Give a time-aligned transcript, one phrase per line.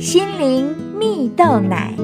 [0.00, 1.94] 心灵蜜豆奶。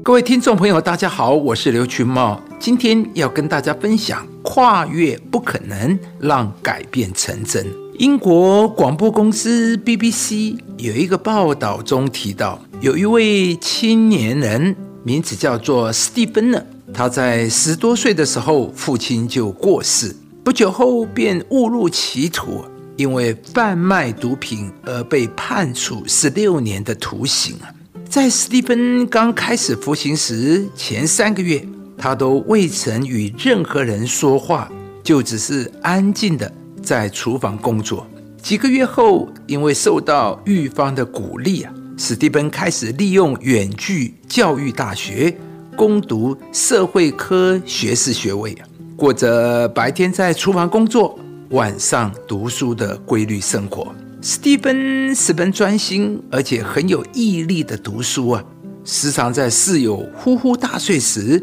[0.00, 7.66] 各位听众朋友，大家好，我是刘群茂，今天要跟大家分享：跨越不可能，让改变成真。
[7.98, 16.62] 英国广播公司 BBC 有一个报道中提到，有一位青年人，名字叫做史蒂芬呢。
[16.92, 22.64] 他在十多岁的时候，父亲就过世，不久后便误入歧途，
[22.96, 27.72] 因为贩卖毒品而被判处十六年的徒刑啊。
[28.08, 31.66] 在史蒂芬刚开始服刑时，前三个月
[31.98, 34.70] 他都未曾与任何人说话，
[35.02, 36.52] 就只是安静的
[36.82, 38.06] 在厨房工作。
[38.40, 45.36] 几个月后，因为受到狱方的鼓励啊，史蒂芬开始利用远距教育大学。
[45.76, 48.62] 攻读社会科学士学位啊，
[48.96, 51.18] 过着白天在厨房工作、
[51.54, 53.94] 晚上读书的规律生活。
[54.20, 58.44] 史蒂芬十分专心，而且很有毅力的读书啊，
[58.84, 61.40] 时常在室友呼呼大睡时，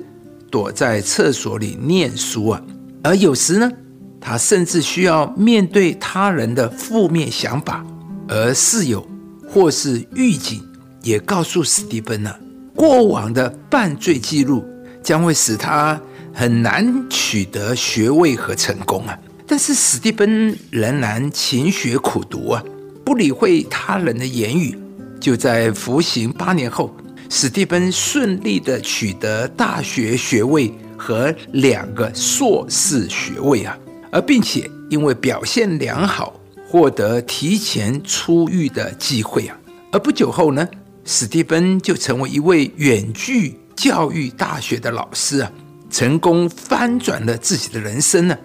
[0.50, 2.62] 躲在厕所里念书啊。
[3.02, 3.72] 而有时呢，
[4.20, 7.86] 他甚至需要面对他人的负面想法，
[8.28, 9.08] 而室友
[9.48, 10.62] 或是狱警
[11.03, 12.36] 也告诉史蒂芬呢。
[12.75, 14.66] 过往的犯罪记录
[15.02, 15.98] 将会使他
[16.34, 19.18] 很难取得学位和成功啊！
[19.52, 22.64] 但是史蒂芬仍然勤学苦读啊，
[23.04, 24.78] 不理会他人的言语。
[25.20, 26.96] 就在服刑八年后，
[27.30, 33.78] 史蒂芬顺利的取得大学学位和两个硕士学位啊，
[34.10, 36.34] 而并且因为表现良好，
[36.66, 39.60] 获得提前出狱的机会啊。
[39.92, 40.66] 而不久后呢？
[41.04, 45.52] 史蒂芬就成为一位远距教育大学的老师啊，
[45.90, 48.38] 成功翻转了自己的人生呢，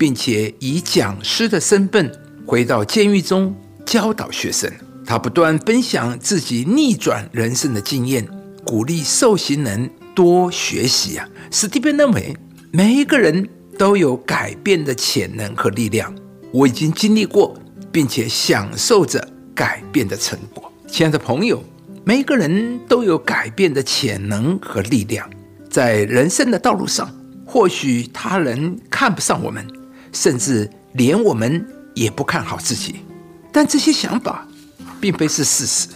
[0.00, 2.10] 并且以讲师的身份
[2.46, 4.72] 回到监狱中教导学生。
[5.04, 8.26] 他不断分享自己逆转人生的经验，
[8.64, 11.28] 鼓励受刑人多学习啊。
[11.50, 12.34] 史蒂芬认为，
[12.70, 13.46] 每一个人
[13.76, 16.10] 都有改变的潜能和力量。
[16.50, 17.54] 我已经经历过，
[17.92, 20.72] 并且享受着改变的成果。
[20.88, 21.62] 亲爱的朋友。
[22.02, 25.28] 每个人都有改变的潜能和力量，
[25.68, 29.64] 在人生的道路上，或许他人看不上我们，
[30.12, 32.96] 甚至连我们也不看好自己，
[33.52, 34.46] 但这些想法
[35.00, 35.88] 并非是事实。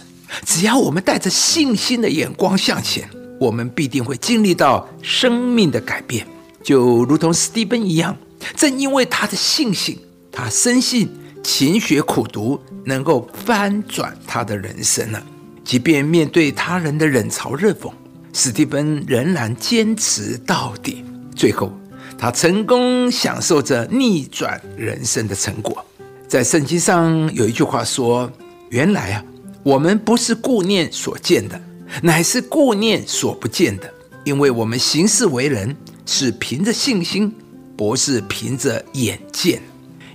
[0.45, 3.09] 只要我们带着信心的眼光向前，
[3.39, 6.25] 我们必定会经历到生命的改变，
[6.63, 8.15] 就如同史蒂芬一样。
[8.55, 9.97] 正因为他的信心，
[10.31, 11.09] 他深信
[11.41, 15.21] 勤学苦读能够翻转他的人生呢。
[15.63, 17.91] 即便面对他人的冷嘲热讽，
[18.33, 21.03] 史蒂芬仍然坚持到底。
[21.35, 21.71] 最后，
[22.17, 25.85] 他成功享受着逆转人生的成果。
[26.27, 28.31] 在圣经上有一句话说
[28.69, 29.23] ：“原来啊，
[29.63, 31.59] 我们不是顾念所见的，
[32.01, 33.93] 乃是顾念所不见的。
[34.23, 37.31] 因为我们行事为人是凭着信心，
[37.77, 39.61] 不是凭着眼见。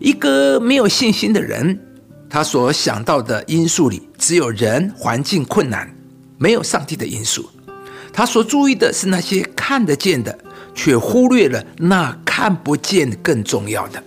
[0.00, 1.78] 一个没有信心的人。”
[2.32, 5.92] 他所想到的因素里，只有人、环境困难，
[6.38, 7.50] 没有上帝的因素。
[8.12, 10.38] 他所注意的是那些看得见的，
[10.80, 14.02] 却忽略了那看不见更重要的。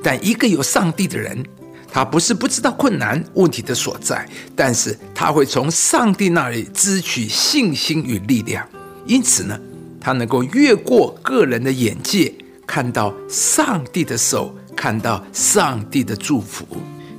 [0.00, 1.44] 但一个有上帝的人，
[1.90, 8.64] 他不是不知道困难问题的所在，但是他会从上帝那里支取信心与力量。
[9.06, 9.58] 因此呢，
[10.00, 12.32] 他能够越过个人的眼界，
[12.64, 16.64] 看到上帝的手，看到上帝的祝福。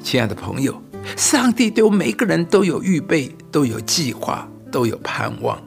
[0.02, 0.82] 亲爱的朋友，
[1.18, 5.62] 上帝对我每个人都有预备，都有计划，都有盼望。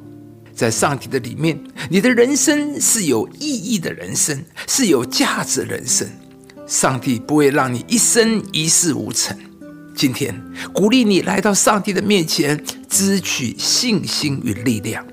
[0.54, 1.58] 在上帝的里面，
[1.88, 6.08] 你的人生是有意义的人生，是有价值的人生。
[6.66, 9.36] 上帝不会让你一生一事无成。
[9.94, 10.34] 今天
[10.72, 15.04] 鼓励你来到上帝的面前，支取信心与力量。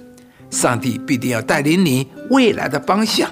[0.49, 3.29] 上帝必定要带领你未来的方向，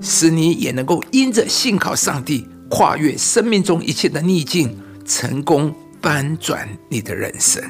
[0.00, 4.78] 使你也能够因着信靠上帝，跨越生命中一切的逆境。
[5.04, 7.60] 成功翻转你的人生，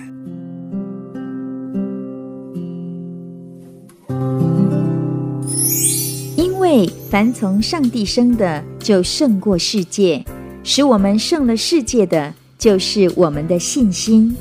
[7.13, 10.25] 凡从上帝生的，就胜过世界；
[10.65, 14.35] 使我们胜了世界的，就是我们的信心。